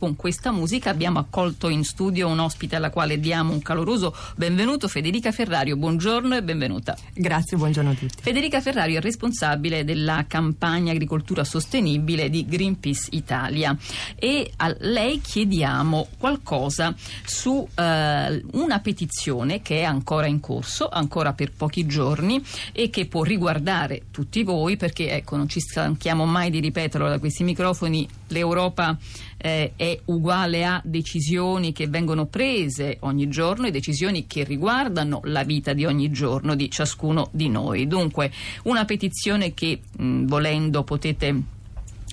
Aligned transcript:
Con 0.00 0.16
questa 0.16 0.50
musica 0.50 0.88
abbiamo 0.88 1.18
accolto 1.18 1.68
in 1.68 1.84
studio 1.84 2.26
un 2.26 2.38
ospite 2.38 2.74
alla 2.74 2.88
quale 2.88 3.20
diamo 3.20 3.52
un 3.52 3.60
caloroso 3.60 4.16
benvenuto, 4.34 4.88
Federica 4.88 5.30
Ferrario. 5.30 5.76
Buongiorno 5.76 6.34
e 6.34 6.42
benvenuta. 6.42 6.96
Grazie, 7.12 7.58
buongiorno 7.58 7.90
a 7.90 7.92
tutti. 7.92 8.22
Federica 8.22 8.62
Ferrario 8.62 8.96
è 8.96 9.02
responsabile 9.02 9.84
della 9.84 10.24
campagna 10.26 10.92
agricoltura 10.92 11.44
sostenibile 11.44 12.30
di 12.30 12.46
Greenpeace 12.46 13.08
Italia 13.10 13.76
e 14.14 14.50
a 14.56 14.74
lei 14.78 15.20
chiediamo 15.20 16.08
qualcosa 16.16 16.94
su 17.26 17.68
eh, 17.74 18.42
una 18.52 18.78
petizione 18.80 19.60
che 19.60 19.80
è 19.80 19.82
ancora 19.82 20.26
in 20.26 20.40
corso, 20.40 20.88
ancora 20.88 21.34
per 21.34 21.52
pochi 21.52 21.84
giorni 21.84 22.42
e 22.72 22.88
che 22.88 23.04
può 23.04 23.22
riguardare 23.22 24.04
tutti 24.10 24.44
voi 24.44 24.78
perché 24.78 25.10
ecco 25.10 25.36
non 25.36 25.46
ci 25.46 25.60
stanchiamo 25.60 26.24
mai 26.24 26.48
di 26.48 26.60
ripeterlo 26.60 27.06
da 27.06 27.18
questi 27.18 27.44
microfoni, 27.44 28.08
l'Europa 28.30 28.96
eh, 29.36 29.72
è 29.76 29.98
uguale 30.06 30.64
a 30.64 30.80
decisioni 30.84 31.72
che 31.72 31.86
vengono 31.86 32.26
prese 32.26 32.96
ogni 33.00 33.28
giorno 33.28 33.66
e 33.66 33.70
decisioni 33.70 34.26
che 34.26 34.44
riguardano 34.44 35.20
la 35.24 35.44
vita 35.44 35.72
di 35.72 35.84
ogni 35.84 36.10
giorno 36.10 36.54
di 36.54 36.70
ciascuno 36.70 37.28
di 37.32 37.48
noi. 37.48 37.86
Dunque, 37.86 38.30
una 38.64 38.84
petizione 38.84 39.54
che 39.54 39.80
mh, 39.96 40.26
volendo 40.26 40.82
potete 40.82 41.58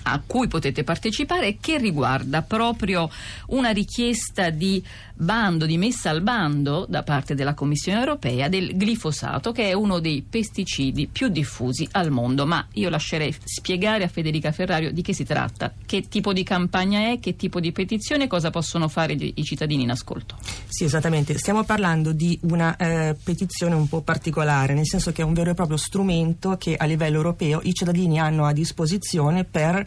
a 0.04 0.22
cui 0.24 0.48
potete 0.48 0.84
partecipare 0.84 1.58
che 1.60 1.78
riguarda 1.78 2.42
proprio 2.42 3.10
una 3.48 3.70
richiesta 3.70 4.50
di 4.50 4.82
bando, 5.14 5.66
di 5.66 5.76
messa 5.76 6.10
al 6.10 6.22
bando 6.22 6.86
da 6.88 7.02
parte 7.02 7.34
della 7.34 7.54
Commissione 7.54 7.98
europea 7.98 8.48
del 8.48 8.76
glifosato 8.76 9.50
che 9.52 9.70
è 9.70 9.72
uno 9.72 9.98
dei 9.98 10.24
pesticidi 10.28 11.08
più 11.08 11.28
diffusi 11.28 11.88
al 11.92 12.10
mondo. 12.10 12.46
Ma 12.46 12.66
io 12.74 12.88
lascerei 12.88 13.34
spiegare 13.44 14.04
a 14.04 14.08
Federica 14.08 14.52
Ferrario 14.52 14.92
di 14.92 15.02
che 15.02 15.12
si 15.12 15.24
tratta, 15.24 15.72
che 15.84 16.08
tipo 16.08 16.32
di 16.32 16.42
campagna 16.42 17.10
è, 17.10 17.18
che 17.18 17.36
tipo 17.36 17.60
di 17.60 17.72
petizione, 17.72 18.26
cosa 18.26 18.50
possono 18.50 18.88
fare 18.88 19.14
i 19.14 19.42
cittadini 19.42 19.82
in 19.82 19.90
ascolto. 19.90 20.36
Sì, 20.66 20.84
esattamente. 20.84 21.36
Stiamo 21.38 21.64
parlando 21.64 22.12
di 22.12 22.38
una 22.42 22.76
eh, 22.76 23.16
petizione 23.22 23.74
un 23.74 23.88
po' 23.88 24.02
particolare, 24.02 24.74
nel 24.74 24.86
senso 24.86 25.12
che 25.12 25.22
è 25.22 25.24
un 25.24 25.34
vero 25.34 25.50
e 25.50 25.54
proprio 25.54 25.76
strumento 25.76 26.56
che 26.56 26.76
a 26.76 26.84
livello 26.84 27.16
europeo 27.16 27.60
i 27.64 27.74
cittadini 27.74 28.18
hanno 28.20 28.44
a 28.44 28.52
disposizione 28.52 29.44
per 29.44 29.86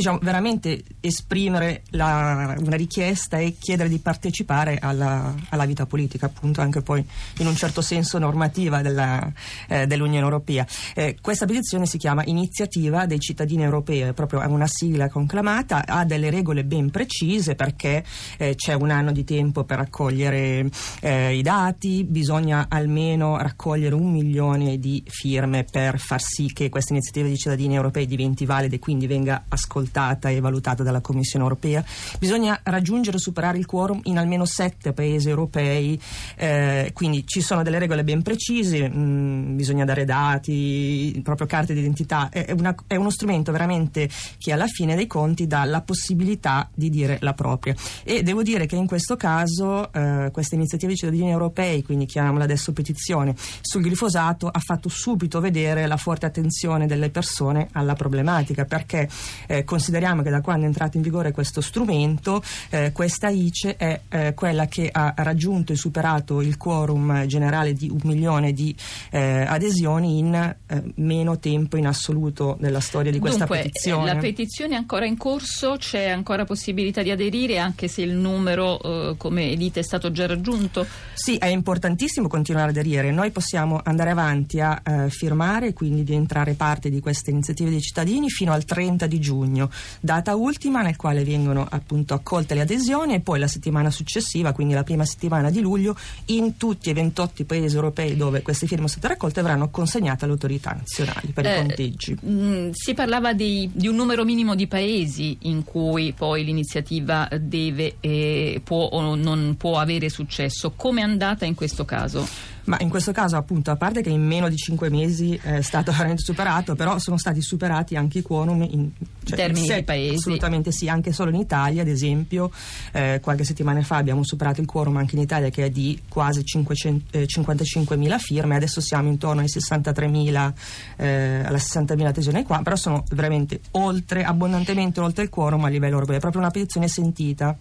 diciamo, 0.00 0.18
veramente 0.22 0.82
esprimere 1.00 1.82
la, 1.90 2.56
una 2.58 2.76
richiesta 2.76 3.36
e 3.36 3.56
chiedere 3.58 3.88
di 3.88 3.98
partecipare 3.98 4.78
alla, 4.80 5.34
alla, 5.50 5.66
vita 5.66 5.84
politica, 5.84 6.26
appunto 6.26 6.62
anche 6.62 6.80
poi 6.80 7.06
in 7.38 7.46
un 7.46 7.54
certo 7.54 7.82
senso 7.82 8.18
normativa 8.18 8.80
della, 8.80 9.30
eh, 9.68 9.86
dell'Unione 9.86 10.24
Europea. 10.24 10.66
Eh, 10.94 11.18
questa 11.20 11.44
petizione 11.44 11.86
si 11.86 11.98
chiama 11.98 12.22
Iniziativa 12.24 13.06
dei 13.06 13.18
cittadini 13.18 13.62
europei, 13.62 14.00
è 14.00 14.12
proprio 14.14 14.40
una 14.48 14.66
sigla 14.66 15.08
conclamata, 15.08 15.84
ha 15.86 16.04
delle 16.04 16.30
regole 16.30 16.64
ben 16.64 16.90
precise 16.90 17.54
perché 17.54 18.02
eh, 18.38 18.54
c'è 18.54 18.72
un 18.72 18.90
anno 18.90 19.12
di 19.12 19.24
tempo 19.24 19.64
per 19.64 19.78
raccogliere 19.78 20.68
eh, 21.00 21.36
i 21.36 21.42
dati, 21.42 22.04
bisogna 22.04 22.66
almeno 22.68 23.36
raccogliere 23.36 23.94
un 23.94 24.10
milione 24.10 24.78
di 24.78 25.02
firme 25.06 25.64
per 25.70 25.98
far 25.98 26.22
sì 26.22 26.50
che 26.52 26.70
questa 26.70 26.92
iniziativa 26.92 27.26
dei 27.26 27.36
cittadini 27.36 27.74
europei 27.74 28.06
diventi 28.06 28.46
valida 28.46 28.76
e 28.76 28.78
quindi 28.78 29.06
venga 29.06 29.44
ascoltata 29.48 29.89
e 29.92 30.40
valutata 30.40 30.82
dalla 30.82 31.00
Commissione 31.00 31.44
europea. 31.44 31.84
Bisogna 32.18 32.60
raggiungere 32.62 33.16
e 33.16 33.20
superare 33.20 33.58
il 33.58 33.66
quorum 33.66 34.00
in 34.04 34.18
almeno 34.18 34.44
sette 34.44 34.92
paesi 34.92 35.28
europei, 35.28 36.00
eh, 36.36 36.90
quindi 36.94 37.26
ci 37.26 37.40
sono 37.40 37.62
delle 37.62 37.78
regole 37.78 38.04
ben 38.04 38.22
precise, 38.22 38.88
mh, 38.88 38.98
mm, 38.98 39.56
bisogna 39.56 39.84
dare 39.84 40.04
dati, 40.04 41.20
proprio 41.22 41.46
carte 41.46 41.74
d'identità. 41.74 42.28
È, 42.30 42.52
una, 42.52 42.74
è, 42.86 42.96
uno 42.96 43.10
strumento 43.10 43.52
veramente 43.52 44.08
che 44.38 44.52
alla 44.52 44.66
fine 44.66 44.94
dei 44.94 45.06
conti 45.06 45.46
dà 45.46 45.64
la 45.64 45.80
possibilità 45.82 46.68
di 46.74 46.90
dire 46.90 47.18
la 47.20 47.34
propria. 47.34 47.74
E 48.04 48.22
devo 48.22 48.42
dire 48.42 48.66
che 48.66 48.76
in 48.76 48.86
questo 48.86 49.16
caso 49.16 49.92
eh, 49.92 50.30
questa 50.32 50.54
iniziativa 50.54 50.92
di 50.92 50.98
cittadini 50.98 51.30
europei, 51.30 51.82
quindi 51.82 52.06
chiamiamola 52.06 52.44
adesso 52.44 52.72
petizione, 52.72 53.34
sul 53.60 53.82
glifosato 53.82 54.48
ha 54.48 54.60
fatto 54.60 54.88
subito 54.88 55.40
vedere 55.40 55.86
la 55.86 55.96
forte 55.96 56.26
attenzione 56.26 56.86
delle 56.86 57.10
persone 57.10 57.68
alla 57.72 57.94
problematica 57.94 58.64
perché 58.64 59.08
eh, 59.46 59.64
consideriamo 59.70 60.22
che 60.22 60.30
da 60.30 60.40
quando 60.40 60.64
è 60.64 60.66
entrato 60.66 60.96
in 60.96 61.02
vigore 61.04 61.30
questo 61.30 61.60
strumento, 61.60 62.42
eh, 62.70 62.90
questa 62.90 63.28
ICE 63.28 63.76
è 63.76 64.00
eh, 64.08 64.34
quella 64.34 64.66
che 64.66 64.88
ha 64.90 65.14
raggiunto 65.18 65.72
e 65.72 65.76
superato 65.76 66.40
il 66.40 66.56
quorum 66.56 67.24
generale 67.26 67.72
di 67.72 67.88
un 67.88 68.00
milione 68.02 68.52
di 68.52 68.74
eh, 69.10 69.44
adesioni 69.46 70.18
in 70.18 70.34
eh, 70.34 70.82
meno 70.96 71.38
tempo 71.38 71.76
in 71.76 71.86
assoluto 71.86 72.56
nella 72.58 72.80
storia 72.80 73.12
di 73.12 73.20
questa 73.20 73.44
Dunque, 73.44 73.62
petizione. 73.62 74.12
La 74.12 74.18
petizione 74.18 74.74
è 74.74 74.76
ancora 74.76 75.06
in 75.06 75.16
corso, 75.16 75.76
c'è 75.78 76.08
ancora 76.08 76.44
possibilità 76.44 77.04
di 77.04 77.12
aderire 77.12 77.58
anche 77.58 77.86
se 77.86 78.02
il 78.02 78.14
numero, 78.14 79.10
eh, 79.12 79.14
come 79.16 79.54
dite, 79.54 79.80
è 79.80 79.84
stato 79.84 80.10
già 80.10 80.26
raggiunto? 80.26 80.84
Sì, 81.14 81.36
è 81.36 81.46
importantissimo 81.46 82.26
continuare 82.26 82.70
ad 82.70 82.76
aderire. 82.76 83.12
Noi 83.12 83.30
possiamo 83.30 83.80
andare 83.84 84.10
avanti 84.10 84.58
a 84.58 84.82
firmare, 85.10 85.72
quindi 85.72 86.02
di 86.02 86.14
entrare 86.14 86.54
parte 86.54 86.90
di 86.90 86.98
queste 86.98 87.30
iniziative 87.30 87.70
dei 87.70 87.80
cittadini 87.80 88.28
fino 88.30 88.52
al 88.52 88.64
30 88.64 89.06
di 89.06 89.20
giugno, 89.20 89.59
data 90.00 90.34
ultima 90.36 90.82
nel 90.82 90.96
quale 90.96 91.24
vengono 91.24 91.66
appunto 91.68 92.14
accolte 92.14 92.54
le 92.54 92.60
adesioni 92.60 93.14
e 93.14 93.20
poi 93.20 93.38
la 93.38 93.48
settimana 93.48 93.90
successiva, 93.90 94.52
quindi 94.52 94.74
la 94.74 94.84
prima 94.84 95.04
settimana 95.04 95.50
di 95.50 95.60
luglio, 95.60 95.96
in 96.26 96.56
tutti 96.56 96.90
i 96.90 96.92
28 96.92 97.44
paesi 97.44 97.74
europei 97.74 98.16
dove 98.16 98.42
queste 98.42 98.66
firme 98.66 98.86
sono 98.86 98.98
state 99.00 99.14
raccolte 99.14 99.42
verranno 99.42 99.70
consegnate 99.70 100.24
alle 100.24 100.34
autorità 100.34 100.72
nazionali 100.72 101.32
per 101.32 101.46
eh, 101.46 101.52
i 101.52 101.56
conteggi. 101.58 102.16
Mh, 102.20 102.30
mm, 102.30 102.70
si 102.72 102.94
parlava 102.94 103.32
di, 103.32 103.70
di, 103.72 103.88
un 103.88 103.96
numero 103.96 104.24
minimo 104.24 104.54
di 104.54 104.66
paesi 104.66 105.36
in 105.42 105.64
cui 105.64 106.12
poi 106.12 106.44
l'iniziativa 106.44 107.28
deve 107.40 107.96
eh, 108.00 108.60
può 108.62 108.84
o 108.84 109.14
non 109.14 109.56
può 109.56 109.78
avere 109.78 110.08
successo. 110.08 110.72
Come 110.76 111.00
è 111.00 111.04
andata 111.04 111.44
in 111.44 111.54
questo 111.54 111.84
caso? 111.84 112.26
Ma 112.70 112.76
in 112.78 112.88
questo 112.88 113.10
caso, 113.10 113.36
appunto, 113.36 113.72
a 113.72 113.76
parte 113.76 114.00
che 114.00 114.10
in 114.10 114.24
meno 114.24 114.48
di 114.48 114.54
cinque 114.54 114.90
mesi 114.90 115.34
è 115.42 115.60
stato 115.60 115.90
veramente 115.90 116.22
superato, 116.22 116.76
però 116.76 117.00
sono 117.00 117.18
stati 117.18 117.42
superati 117.42 117.96
anche 117.96 118.18
i 118.18 118.22
quorum 118.22 118.62
in, 118.62 118.90
cioè, 119.24 119.36
termini 119.36 119.66
in 119.66 119.74
di 119.74 119.82
paesi. 119.82 120.14
Assolutamente 120.14 120.70
sì, 120.70 120.88
anche 120.88 121.12
solo 121.12 121.30
in 121.30 121.40
Italia, 121.40 121.82
ad 121.82 121.88
esempio, 121.88 122.52
eh, 122.92 123.18
qualche 123.20 123.42
settimana 123.42 123.82
fa 123.82 123.96
abbiamo 123.96 124.22
superato 124.22 124.60
il 124.60 124.68
quorum 124.68 124.98
anche 124.98 125.16
in 125.16 125.22
Italia 125.22 125.48
che 125.48 125.64
è 125.64 125.70
di 125.70 126.00
quasi 126.08 126.44
500, 126.44 127.18
eh, 127.18 127.26
55.000 127.26 128.18
firme, 128.18 128.54
adesso 128.54 128.80
siamo 128.80 129.08
intorno 129.08 129.40
ai 129.40 129.48
63.000, 129.48 130.52
eh, 130.96 131.42
alla 131.44 131.58
60.000 131.58 132.06
adesioni 132.06 132.44
qua, 132.44 132.60
però 132.62 132.76
sono 132.76 133.02
veramente 133.10 133.62
oltre, 133.72 134.22
abbondantemente 134.22 135.00
oltre 135.00 135.24
il 135.24 135.28
quorum 135.28 135.64
a 135.64 135.68
livello 135.68 135.94
europeo, 135.94 136.18
è 136.18 136.20
proprio 136.20 136.40
una 136.40 136.52
petizione 136.52 136.86
sentita 136.86 137.58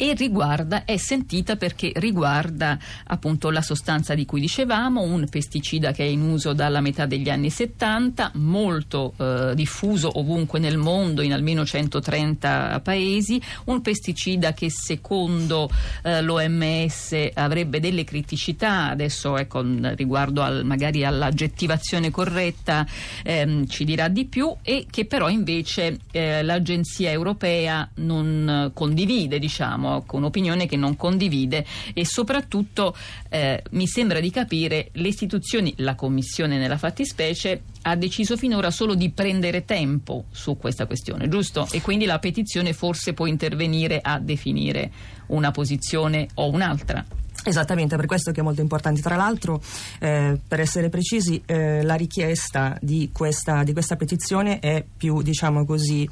e 0.00 0.14
riguarda, 0.14 0.86
è 0.86 0.96
sentita 0.96 1.56
perché 1.56 1.92
riguarda 1.96 2.78
appunto 3.04 3.50
la 3.50 3.60
sostanza 3.60 4.14
di 4.14 4.24
cui 4.24 4.40
dicevamo, 4.40 5.02
un 5.02 5.28
pesticida 5.28 5.92
che 5.92 6.04
è 6.04 6.08
in 6.08 6.22
uso 6.22 6.54
dalla 6.54 6.80
metà 6.80 7.04
degli 7.04 7.28
anni 7.28 7.50
70, 7.50 8.30
molto 8.36 9.12
eh, 9.18 9.52
diffuso 9.54 10.18
ovunque 10.18 10.58
nel 10.58 10.78
mondo, 10.78 11.20
in 11.20 11.34
almeno 11.34 11.66
130 11.66 12.80
paesi, 12.82 13.42
un 13.66 13.82
pesticida 13.82 14.54
che 14.54 14.70
secondo 14.70 15.68
eh, 16.02 16.22
l'OMS 16.22 17.32
avrebbe 17.34 17.78
delle 17.78 18.04
criticità, 18.04 18.88
adesso 18.88 19.36
ecco, 19.36 19.62
riguardo 19.96 20.40
al, 20.40 20.64
magari 20.64 21.04
all'aggettivazione 21.04 22.10
corretta 22.10 22.86
ehm, 23.22 23.66
ci 23.66 23.84
dirà 23.84 24.08
di 24.08 24.24
più, 24.24 24.56
e 24.62 24.86
che 24.90 25.04
però 25.04 25.28
invece 25.28 25.98
eh, 26.10 26.42
l'Agenzia 26.42 27.10
europea 27.10 27.86
non 27.96 28.70
condivide, 28.72 29.38
diciamo 29.38 29.89
con 30.06 30.20
un'opinione 30.20 30.66
che 30.66 30.76
non 30.76 30.96
condivide 30.96 31.64
e 31.92 32.04
soprattutto 32.04 32.94
eh, 33.28 33.62
mi 33.70 33.86
sembra 33.86 34.20
di 34.20 34.30
capire 34.30 34.88
le 34.92 35.08
istituzioni, 35.08 35.74
la 35.78 35.94
Commissione 35.94 36.58
nella 36.58 36.78
fattispecie, 36.78 37.62
ha 37.82 37.96
deciso 37.96 38.36
finora 38.36 38.70
solo 38.70 38.94
di 38.94 39.10
prendere 39.10 39.64
tempo 39.64 40.24
su 40.30 40.56
questa 40.56 40.86
questione, 40.86 41.28
giusto? 41.28 41.66
E 41.70 41.80
quindi 41.80 42.04
la 42.04 42.18
petizione 42.18 42.72
forse 42.72 43.12
può 43.14 43.26
intervenire 43.26 44.00
a 44.02 44.18
definire 44.18 44.90
una 45.26 45.50
posizione 45.50 46.28
o 46.34 46.50
un'altra. 46.50 47.04
Esattamente, 47.42 47.96
per 47.96 48.04
questo 48.04 48.32
che 48.32 48.40
è 48.40 48.42
molto 48.42 48.60
importante. 48.60 49.00
Tra 49.00 49.16
l'altro, 49.16 49.62
eh, 49.98 50.38
per 50.46 50.60
essere 50.60 50.90
precisi, 50.90 51.42
eh, 51.46 51.82
la 51.82 51.94
richiesta 51.94 52.76
di 52.82 53.08
questa, 53.12 53.62
di 53.62 53.72
questa, 53.72 53.96
petizione 53.96 54.58
è 54.58 54.84
più, 54.96 55.22
diciamo 55.22 55.64
così, 55.64 56.06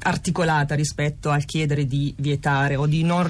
articolata 0.00 0.74
rispetto 0.74 1.30
al 1.30 1.44
chiedere 1.44 1.86
di 1.86 2.14
vietare 2.18 2.76
o 2.76 2.86
di 2.86 3.02
non, 3.02 3.28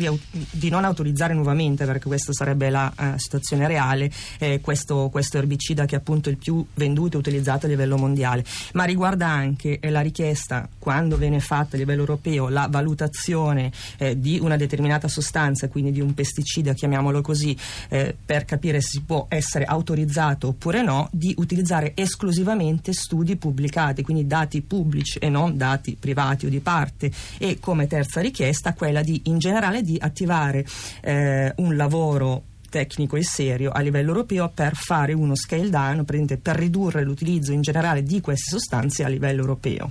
di 0.50 0.68
non 0.68 0.84
autorizzare 0.84 1.34
nuovamente, 1.34 1.84
perché 1.84 2.06
questa 2.06 2.32
sarebbe 2.32 2.70
la 2.70 2.92
uh, 2.96 3.16
situazione 3.16 3.66
reale, 3.66 4.10
eh, 4.38 4.60
questo, 4.60 5.08
questo, 5.10 5.38
erbicida 5.38 5.86
che 5.86 5.96
è 5.96 5.98
appunto 5.98 6.28
il 6.28 6.36
più 6.36 6.64
venduto 6.74 7.16
e 7.16 7.20
utilizzato 7.20 7.66
a 7.66 7.68
livello 7.68 7.96
mondiale. 7.96 8.44
Ma 8.74 8.84
riguarda 8.84 9.26
anche 9.26 9.78
eh, 9.80 9.90
la 9.90 10.00
richiesta, 10.00 10.68
quando 10.78 11.16
viene 11.16 11.40
fatta 11.40 11.76
a 11.76 11.78
livello 11.78 12.00
europeo, 12.00 12.48
la 12.48 12.68
valutazione 12.70 13.72
eh, 13.96 14.18
di 14.18 14.38
una 14.40 14.56
determinata 14.56 15.08
sostanza, 15.08 15.68
quindi 15.68 15.92
di 15.92 16.00
un 16.00 16.14
pesticida, 16.14 16.72
chiamiamolo 16.72 17.20
così 17.20 17.36
così 17.38 17.56
eh, 17.88 18.16
per 18.24 18.44
capire 18.44 18.80
se 18.80 18.88
si 18.88 19.02
può 19.02 19.26
essere 19.28 19.64
autorizzato 19.64 20.48
oppure 20.48 20.82
no, 20.82 21.08
di 21.12 21.34
utilizzare 21.38 21.92
esclusivamente 21.94 22.92
studi 22.92 23.36
pubblicati, 23.36 24.02
quindi 24.02 24.26
dati 24.26 24.62
pubblici 24.62 25.18
e 25.18 25.28
non 25.28 25.56
dati 25.56 25.96
privati 25.98 26.46
o 26.46 26.48
di 26.48 26.57
di 26.58 26.60
parte 26.60 27.10
e 27.38 27.58
come 27.60 27.86
terza 27.86 28.20
richiesta 28.20 28.74
quella 28.74 29.02
di 29.02 29.22
in 29.24 29.38
generale 29.38 29.82
di 29.82 29.96
attivare 30.00 30.64
eh, 31.00 31.52
un 31.56 31.76
lavoro 31.76 32.42
tecnico 32.68 33.16
e 33.16 33.24
serio 33.24 33.70
a 33.70 33.80
livello 33.80 34.08
europeo 34.08 34.50
per 34.52 34.74
fare 34.74 35.12
uno 35.14 35.34
scale 35.34 35.70
down, 35.70 36.04
per 36.04 36.56
ridurre 36.56 37.02
l'utilizzo 37.02 37.52
in 37.52 37.62
generale 37.62 38.02
di 38.02 38.20
queste 38.20 38.50
sostanze 38.50 39.04
a 39.04 39.08
livello 39.08 39.40
europeo. 39.40 39.90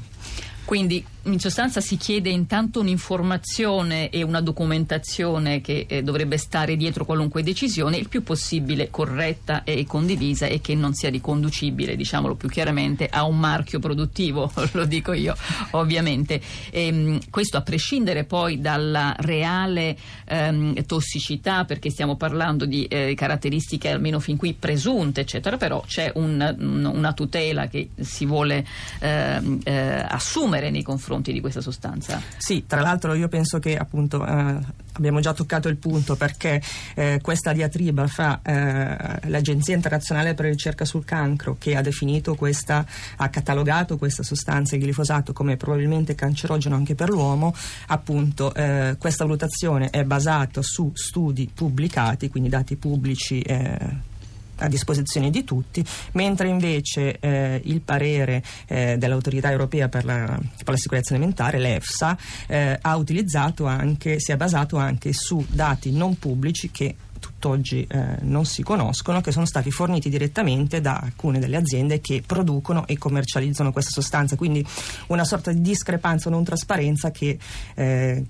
Quindi 0.63 1.03
in 1.31 1.39
sostanza 1.39 1.81
si 1.81 1.97
chiede 1.97 2.29
intanto 2.29 2.79
un'informazione 2.79 4.09
e 4.09 4.23
una 4.23 4.41
documentazione 4.41 5.61
che 5.61 5.85
eh, 5.87 6.01
dovrebbe 6.01 6.37
stare 6.37 6.75
dietro 6.75 7.05
qualunque 7.05 7.43
decisione 7.43 7.97
il 7.97 8.07
più 8.07 8.23
possibile 8.23 8.89
corretta 8.89 9.63
e 9.63 9.85
condivisa 9.85 10.45
e 10.45 10.61
che 10.61 10.73
non 10.73 10.93
sia 10.93 11.09
riconducibile, 11.09 11.95
diciamolo 11.95 12.35
più 12.35 12.47
chiaramente, 12.47 13.07
a 13.11 13.23
un 13.23 13.37
marchio 13.37 13.79
produttivo, 13.79 14.51
lo 14.71 14.85
dico 14.85 15.13
io 15.13 15.35
ovviamente. 15.71 16.41
E, 16.71 16.87
ehm, 16.87 17.19
questo 17.29 17.57
a 17.57 17.61
prescindere 17.61 18.23
poi 18.23 18.59
dalla 18.59 19.13
reale 19.19 19.97
ehm, 20.25 20.85
tossicità, 20.85 21.65
perché 21.65 21.89
stiamo 21.89 22.15
parlando 22.15 22.65
di 22.65 22.85
eh, 22.85 23.13
caratteristiche 23.15 23.89
almeno 23.89 24.19
fin 24.19 24.37
qui 24.37 24.53
presunte, 24.53 25.21
eccetera, 25.21 25.57
però 25.57 25.83
c'è 25.85 26.11
un, 26.15 26.55
una 26.93 27.13
tutela 27.13 27.67
che 27.67 27.89
si 27.99 28.25
vuole 28.25 28.65
ehm, 28.99 29.59
eh, 29.63 30.05
assumere 30.07 30.69
nei 30.69 30.83
confronti 30.83 31.16
confronti 31.17 31.33
di 31.33 31.41
questa 31.41 31.61
sostanza. 31.61 32.21
Sì, 32.37 32.65
tra 32.67 32.81
l'altro 32.81 33.13
io 33.13 33.27
penso 33.27 33.59
che 33.59 33.75
appunto 33.75 34.25
eh, 34.25 34.55
abbiamo 34.93 35.19
già 35.19 35.33
toccato 35.33 35.67
il 35.67 35.77
punto 35.77 36.15
perché 36.15 36.61
eh, 36.95 37.19
questa 37.21 37.53
diatriba 37.53 38.07
fra 38.07 38.39
eh, 38.43 39.27
l'Agenzia 39.29 39.75
internazionale 39.75 40.33
per 40.33 40.45
la 40.45 40.51
ricerca 40.51 40.85
sul 40.85 41.05
cancro 41.05 41.55
che 41.59 41.75
ha 41.75 41.81
definito 41.81 42.35
questa, 42.35 42.85
ha 43.17 43.29
catalogato 43.29 43.97
questa 43.97 44.23
sostanza, 44.23 44.75
il 44.75 44.83
glifosato, 44.83 45.33
come 45.33 45.57
probabilmente 45.57 46.15
cancerogeno 46.15 46.75
anche 46.75 46.95
per 46.95 47.09
l'uomo, 47.09 47.53
appunto 47.87 48.53
eh, 48.53 48.95
questa 48.97 49.25
valutazione 49.25 49.89
è 49.89 50.03
basata 50.03 50.61
su 50.61 50.91
studi 50.93 51.49
pubblicati, 51.53 52.29
quindi 52.29 52.49
dati 52.49 52.75
pubblici 52.75 53.41
eh, 53.41 54.15
a 54.57 54.67
disposizione 54.67 55.29
di 55.29 55.43
tutti, 55.43 55.83
mentre 56.13 56.47
invece 56.47 57.19
eh, 57.19 57.61
il 57.65 57.81
parere 57.81 58.43
eh, 58.67 58.97
dell'autorità 58.97 59.51
europea 59.51 59.89
per 59.89 60.05
la, 60.05 60.25
per 60.25 60.69
la, 60.69 60.77
sicurezza 60.77 61.13
alimentare, 61.13 61.59
l'EFSA, 61.59 62.17
eh, 62.47 62.77
ha 62.81 62.95
utilizzato 62.95 63.65
anche, 63.65 64.19
si 64.19 64.31
è 64.31 64.37
basato 64.37 64.77
anche 64.77 65.13
su 65.13 65.45
dati 65.49 65.91
non 65.91 66.17
pubblici 66.17 66.71
che 66.71 66.95
tutt'oggi 67.19 67.85
eh, 67.89 68.17
non 68.21 68.45
si 68.45 68.63
conoscono, 68.63 69.21
che 69.21 69.31
sono 69.31 69.45
stati 69.45 69.71
forniti 69.71 70.09
direttamente 70.09 70.81
da 70.81 70.99
alcune 70.99 71.39
delle 71.39 71.57
aziende 71.57 71.99
che 71.99 72.23
producono 72.25 72.87
e 72.87 72.97
commercializzano 72.97 73.71
questa 73.71 73.91
sostanza. 73.91 74.35
Quindi 74.35 74.65
una 75.07 75.23
sorta 75.23 75.51
di 75.51 75.61
discrepanza 75.61 76.29
o 76.29 76.31
non 76.31 76.43
trasparenza 76.43 77.11
che 77.11 77.37
eh, 77.75 78.23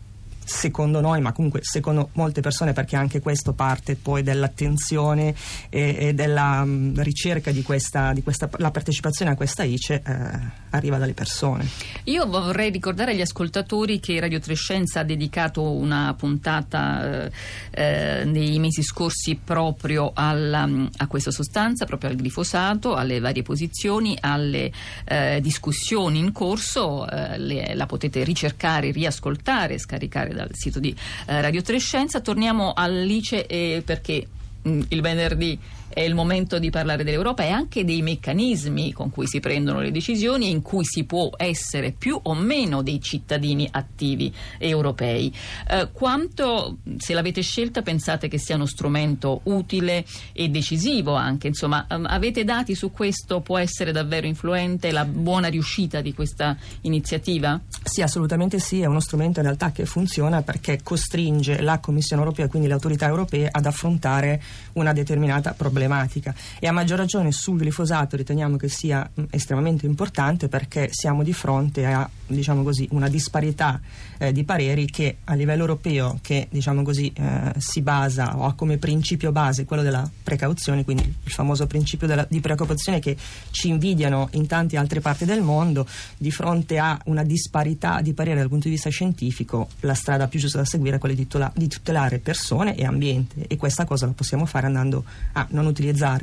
secondo 0.48 1.02
noi, 1.02 1.22
ma 1.22 1.34
comunque 1.34 1.60
secondo 1.64 2.10
molte 2.14 2.42
persone, 2.42 2.74
perché 2.74 2.96
anche 2.96 3.20
questo 3.20 3.54
parte 3.54 3.96
poi 3.96 4.24
dell'attenzione 4.24 5.36
e, 5.70 5.96
e 6.00 6.14
della 6.14 6.62
um, 6.64 6.94
ricerca 7.02 7.52
di 7.52 7.62
questa, 7.64 8.14
di 8.14 8.24
questa, 8.24 8.50
la 8.58 8.72
partecipazione 8.72 9.32
a 9.32 9.36
questa 9.36 9.64
ICE 9.64 10.02
eh, 10.06 10.30
arriva 10.70 10.98
dalle 10.98 11.14
persone. 11.14 11.68
Io 12.06 12.26
vorrei 12.26 12.72
ricordare 12.72 13.12
agli 13.12 13.22
ascoltatori 13.22 14.00
che 14.00 14.20
Radio 14.20 14.40
Trescenza 14.40 15.02
ha 15.02 15.04
dedicato 15.04 15.72
una 15.72 16.14
puntata 16.18 17.26
eh, 17.26 17.32
eh, 17.72 18.24
nei 18.26 18.58
mesi 18.60 18.84
scorsi 18.84 19.40
proprio 19.44 20.12
alla, 20.14 20.68
a 20.98 21.08
questa 21.08 21.32
sostanza, 21.32 21.86
proprio 21.86 22.10
al 22.12 22.16
glifosato, 22.16 22.96
alle 22.96 23.20
varie 23.20 23.44
posizioni, 23.44 24.18
alle 24.20 24.72
eh, 25.06 25.40
discussioni 25.42 26.20
in 26.20 26.32
corso, 26.32 27.10
eh, 27.10 27.38
le, 27.38 27.76
la 27.76 27.86
potete 27.86 28.24
ricercare, 28.24 28.92
riascoltare, 28.92 29.78
scaricare 29.78 30.34
dal 30.38 30.50
sito 30.54 30.80
di 30.80 30.96
eh, 31.26 31.42
Radio 31.42 31.62
Trescenza. 31.62 32.22
Torniamo 32.22 32.74
all'ICE 32.74 33.46
eh, 33.46 33.82
perché 33.84 34.26
mm, 34.68 34.82
il 34.90 35.02
venerdì 35.02 35.60
è 35.98 36.02
il 36.02 36.14
momento 36.14 36.60
di 36.60 36.70
parlare 36.70 37.04
dell'Europa 37.04 37.44
e 37.44 37.50
anche 37.50 37.84
dei 37.84 38.04
meccanismi 38.04 38.94
con 38.94 39.10
cui 39.10 39.26
si 39.26 39.40
prendono 39.40 39.80
le 39.80 39.90
decisioni 39.90 40.46
e 40.46 40.50
in 40.50 40.62
cui 40.62 40.86
si 40.86 41.06
può 41.06 41.32
essere 41.38 41.92
più 41.92 42.20
o 42.22 42.36
meno 42.36 42.84
dei 42.84 43.02
cittadini 43.02 43.68
attivi 43.72 44.32
europei. 44.60 45.34
Eh, 45.68 45.90
quanto, 45.92 46.78
se 46.98 47.16
l'avete 47.16 47.42
scelta, 47.42 47.82
pensate 47.82 48.28
che 48.28 48.38
sia 48.38 48.54
uno 48.54 48.68
strumento 48.68 49.42
utile 49.46 50.06
e 50.34 50.50
decisivo 50.50 51.16
anche? 51.16 51.48
Insomma, 51.48 51.88
ehm, 51.90 52.06
avete 52.08 52.44
dati 52.44 52.76
su 52.76 52.92
questo? 52.92 53.42
Può 53.42 53.58
essere 53.58 53.92
davvero 53.92 54.28
influente 54.28 54.92
la 54.92 55.04
buona 55.04 55.48
riuscita 55.48 56.02
di 56.02 56.14
questa 56.14 56.56
iniziativa? 56.82 57.60
Sì, 57.84 58.04
assolutamente 58.04 58.60
sì, 58.60 58.82
è 58.82 58.86
uno 58.86 59.00
strumento 59.00 59.40
in 59.40 59.46
realtà 59.46 59.72
che 59.72 59.88
funziona 59.88 60.44
perché 60.44 60.80
costringe 60.84 61.60
la 61.60 61.80
Commissione 61.80 62.22
europea, 62.22 62.48
quindi 62.48 62.68
le 62.68 62.76
autorità 62.76 63.08
europee, 63.08 63.50
ad 63.52 63.66
affrontare 63.66 64.40
una 64.74 64.94
determinata 64.94 65.54
problematica 65.54 65.86
problematica. 65.88 66.36
E 66.60 66.68
a 66.68 66.72
maggior 66.72 66.98
ragione 66.98 67.32
sul 67.32 67.60
glifosato 67.60 68.16
riteniamo 68.16 68.58
che 68.58 68.68
sia 68.68 69.10
mh, 69.12 69.24
estremamente 69.32 69.86
importante 69.86 70.48
perché 70.48 70.90
siamo 70.92 71.24
di 71.24 71.34
fronte 71.34 71.86
a 71.86 72.08
diciamo 72.28 72.62
così, 72.62 72.88
una 72.92 73.08
disparità 73.08 73.80
eh, 74.18 74.34
di 74.34 74.44
pareri 74.44 74.86
che 74.86 75.18
a 75.24 75.34
livello 75.34 75.62
europeo 75.62 76.20
che 76.22 76.48
diciamo 76.52 76.84
così, 76.84 77.12
eh, 77.16 77.54
si 77.58 77.82
basa 77.82 78.38
o 78.38 78.46
ha 78.46 78.54
come 78.54 78.78
principio 78.78 79.32
base 79.32 79.66
quello 79.66 79.82
della 79.82 80.08
precauzione, 80.24 80.84
quindi 80.84 81.04
il 81.04 81.32
famoso 81.32 81.66
principio 81.68 82.06
della, 82.06 82.26
di 82.30 82.42
precauzione 82.42 83.00
che 83.00 83.16
ci 83.52 83.70
invidiano 83.70 84.28
in 84.34 84.46
tante 84.46 84.78
altre 84.78 85.00
parti 85.00 85.26
del 85.26 85.42
mondo, 85.42 85.88
di 86.18 86.32
fronte 86.32 86.78
a 86.78 87.00
una 87.06 87.24
disparità 87.24 88.02
di 88.02 88.14
parere 88.14 88.40
dal 88.40 88.50
punto 88.50 88.68
di 88.68 88.74
vista 88.74 88.90
scientifico, 88.90 89.70
la 89.82 89.94
strada 89.94 90.28
più 90.28 90.40
giusta 90.40 90.58
da 90.58 90.66
seguire 90.66 90.98
è 90.98 91.00
quella 91.00 91.16
di 91.16 91.68
tutelare 91.68 92.20
persone 92.20 92.76
e 92.76 92.86
ambiente. 92.86 93.46
E 93.48 93.56
questa 93.56 93.86
cosa 93.86 94.06
la 94.06 94.12
possiamo 94.12 94.46
fare 94.46 94.66
andando 94.66 95.04
a 95.34 95.46
non 95.52 95.66
utilizzare 95.66 95.77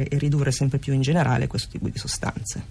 e 0.08 0.18
ridurre 0.18 0.52
sempre 0.52 0.78
più 0.78 0.92
in 0.92 1.00
generale 1.00 1.46
questo 1.46 1.68
tipo 1.70 1.88
di 1.88 1.98
sostanze. 1.98 2.62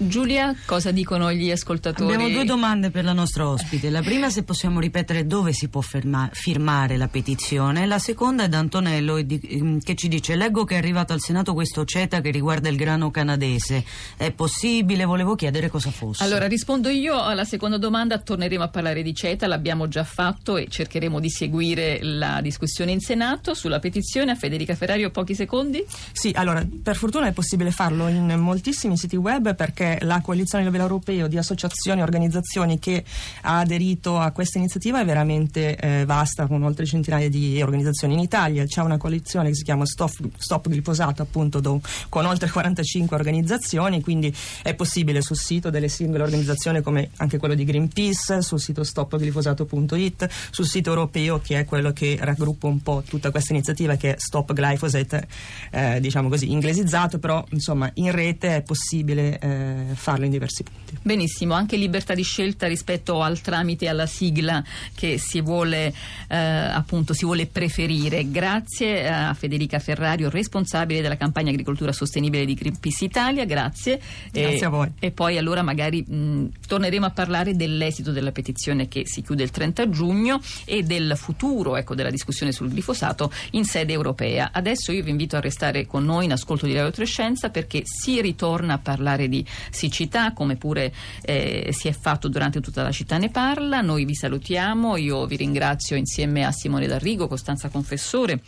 Giulia, 0.00 0.54
cosa 0.64 0.92
dicono 0.92 1.32
gli 1.32 1.50
ascoltatori? 1.50 2.14
Abbiamo 2.14 2.32
due 2.32 2.44
domande 2.44 2.90
per 2.90 3.02
la 3.02 3.12
nostra 3.12 3.48
ospite. 3.48 3.90
La 3.90 4.00
prima 4.00 4.30
se 4.30 4.44
possiamo 4.44 4.78
ripetere 4.78 5.26
dove 5.26 5.52
si 5.52 5.68
può 5.68 5.80
ferma, 5.80 6.30
firmare 6.32 6.96
la 6.96 7.08
petizione. 7.08 7.84
La 7.84 7.98
seconda 7.98 8.44
è 8.44 8.48
da 8.48 8.58
Antonello 8.58 9.16
mm, 9.20 9.78
che 9.78 9.96
ci 9.96 10.06
dice 10.06 10.36
leggo 10.36 10.62
che 10.62 10.76
è 10.76 10.78
arrivato 10.78 11.12
al 11.12 11.20
Senato 11.20 11.52
questo 11.52 11.84
CETA 11.84 12.20
che 12.20 12.30
riguarda 12.30 12.68
il 12.68 12.76
grano 12.76 13.10
canadese. 13.10 13.84
È 14.16 14.30
possibile? 14.30 15.04
Volevo 15.04 15.34
chiedere 15.34 15.68
cosa 15.68 15.90
fosse. 15.90 16.22
Allora 16.22 16.46
rispondo 16.46 16.88
io 16.90 17.20
alla 17.20 17.44
seconda 17.44 17.76
domanda. 17.76 18.18
Torneremo 18.18 18.62
a 18.62 18.68
parlare 18.68 19.02
di 19.02 19.12
CETA, 19.12 19.48
l'abbiamo 19.48 19.88
già 19.88 20.04
fatto 20.04 20.56
e 20.56 20.68
cercheremo 20.68 21.18
di 21.18 21.28
seguire 21.28 21.98
la 22.02 22.40
discussione 22.40 22.92
in 22.92 23.00
Senato 23.00 23.52
sulla 23.52 23.80
petizione. 23.80 24.30
A 24.30 24.36
Federica 24.36 24.76
Ferrario 24.76 25.10
pochi 25.10 25.34
secondi. 25.34 25.84
Sì, 26.12 26.30
allora 26.36 26.64
per 26.84 26.94
fortuna 26.94 27.26
è 27.26 27.32
possibile 27.32 27.72
farlo 27.72 28.06
in 28.06 28.32
moltissimi 28.38 28.96
siti 28.96 29.16
web 29.16 29.56
perché 29.56 29.87
la 30.00 30.20
coalizione 30.20 30.64
a 30.64 30.66
livello 30.66 30.84
europeo 30.84 31.28
di 31.28 31.38
associazioni 31.38 32.00
e 32.00 32.02
organizzazioni 32.02 32.78
che 32.78 33.04
ha 33.42 33.60
aderito 33.60 34.18
a 34.18 34.30
questa 34.32 34.58
iniziativa 34.58 35.00
è 35.00 35.04
veramente 35.04 35.76
eh, 35.76 36.04
vasta, 36.04 36.46
con 36.46 36.62
oltre 36.62 36.84
centinaia 36.84 37.28
di 37.28 37.60
organizzazioni. 37.62 38.14
In 38.14 38.20
Italia 38.20 38.64
c'è 38.64 38.82
una 38.82 38.96
coalizione 38.96 39.48
che 39.48 39.54
si 39.54 39.64
chiama 39.64 39.86
Stop, 39.86 40.12
Stop 40.36 40.68
Glifosato, 40.68 41.22
appunto, 41.22 41.60
do, 41.60 41.80
con 42.08 42.26
oltre 42.26 42.50
45 42.50 43.16
organizzazioni, 43.16 44.02
quindi 44.02 44.34
è 44.62 44.74
possibile 44.74 45.22
sul 45.22 45.36
sito 45.36 45.70
delle 45.70 45.88
singole 45.88 46.24
organizzazioni 46.24 46.82
come 46.82 47.10
anche 47.16 47.38
quello 47.38 47.54
di 47.54 47.64
Greenpeace, 47.64 48.42
sul 48.42 48.60
sito 48.60 48.84
stopglifosato.it, 48.84 50.28
sul 50.50 50.66
sito 50.66 50.90
europeo 50.90 51.40
che 51.40 51.60
è 51.60 51.64
quello 51.64 51.92
che 51.92 52.16
raggruppa 52.20 52.66
un 52.66 52.82
po' 52.82 53.02
tutta 53.06 53.30
questa 53.30 53.52
iniziativa 53.52 53.96
che 53.96 54.14
è 54.14 54.18
Stop 54.18 54.52
Glyphosate, 54.52 55.28
eh, 55.70 56.00
diciamo 56.00 56.28
così, 56.28 56.50
inglesizzato, 56.50 57.18
però 57.18 57.44
insomma 57.50 57.90
in 57.94 58.12
rete 58.12 58.56
è 58.56 58.62
possibile 58.62 59.38
eh, 59.78 59.94
farlo 59.94 60.24
in 60.24 60.30
diversi 60.30 60.62
punti. 60.62 60.96
Benissimo, 61.02 61.54
anche 61.54 61.76
libertà 61.76 62.14
di 62.14 62.22
scelta 62.22 62.66
rispetto 62.66 63.22
al 63.22 63.40
tramite 63.40 63.86
e 63.86 63.88
alla 63.88 64.06
sigla 64.06 64.62
che 64.94 65.18
si 65.18 65.40
vuole 65.40 65.92
eh, 66.28 66.36
appunto 66.36 67.14
si 67.14 67.24
vuole 67.24 67.46
preferire. 67.46 68.30
Grazie 68.30 69.08
a 69.08 69.34
Federica 69.34 69.78
Ferrario, 69.78 70.30
responsabile 70.30 71.00
della 71.00 71.16
campagna 71.16 71.50
agricoltura 71.50 71.92
sostenibile 71.92 72.44
di 72.44 72.54
Greenpeace 72.54 73.04
Italia, 73.04 73.44
grazie. 73.44 74.00
Grazie 74.30 74.58
e, 74.58 74.64
a 74.64 74.68
voi. 74.68 74.90
E 74.98 75.10
poi 75.10 75.38
allora 75.38 75.62
magari 75.62 76.02
mh, 76.02 76.50
torneremo 76.66 77.06
a 77.06 77.10
parlare 77.10 77.56
dell'esito 77.56 78.12
della 78.12 78.32
petizione 78.32 78.88
che 78.88 79.02
si 79.06 79.22
chiude 79.22 79.42
il 79.42 79.50
30 79.50 79.88
giugno 79.88 80.40
e 80.64 80.82
del 80.82 81.14
futuro 81.16 81.76
ecco, 81.76 81.94
della 81.94 82.10
discussione 82.10 82.52
sul 82.52 82.68
glifosato 82.68 83.30
in 83.52 83.64
sede 83.64 83.92
europea. 83.92 84.50
Adesso 84.52 84.92
io 84.92 85.02
vi 85.02 85.10
invito 85.10 85.36
a 85.36 85.40
restare 85.40 85.86
con 85.86 86.04
noi 86.04 86.24
in 86.24 86.32
ascolto 86.32 86.66
di 86.66 86.74
Radio 86.74 86.90
Trescenza 86.90 87.50
perché 87.50 87.82
si 87.84 88.20
ritorna 88.20 88.74
a 88.74 88.78
parlare 88.78 89.28
di 89.28 89.44
siccità, 89.70 90.32
come 90.32 90.56
pure 90.56 90.92
eh, 91.22 91.70
si 91.72 91.88
è 91.88 91.92
fatto 91.92 92.28
durante 92.28 92.60
tutta 92.60 92.82
la 92.82 92.92
città 92.92 93.18
ne 93.18 93.30
parla. 93.30 93.80
Noi 93.80 94.04
vi 94.04 94.14
salutiamo, 94.14 94.96
io 94.96 95.26
vi 95.26 95.36
ringrazio 95.36 95.96
insieme 95.96 96.44
a 96.44 96.52
Simone 96.52 96.86
D'Arrigo, 96.86 97.28
Costanza 97.28 97.68
Confessore. 97.68 98.40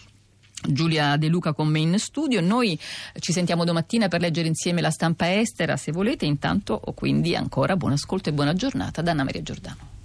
Giulia 0.63 1.17
De 1.17 1.29
Luca 1.29 1.55
con 1.55 1.69
me 1.69 1.79
in 1.79 1.99
studio. 1.99 2.41
Noi 2.43 2.79
ci 3.19 3.33
sentiamo 3.33 3.65
domattina 3.65 4.09
per 4.09 4.21
leggere 4.21 4.47
insieme 4.47 4.83
la 4.83 4.91
stampa 4.91 5.35
estera, 5.39 5.77
se 5.77 5.91
volete. 5.91 6.27
Intanto, 6.27 6.81
quindi, 6.95 7.35
ancora 7.35 7.77
buon 7.77 7.93
ascolto 7.93 8.29
e 8.29 8.33
buona 8.33 8.53
giornata 8.53 9.01
da 9.01 9.13
Anna 9.13 9.25
Maria 9.25 9.43
Giordano. 9.43 10.00